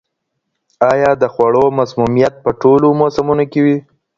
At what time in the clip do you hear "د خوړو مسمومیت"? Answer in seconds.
1.21-2.33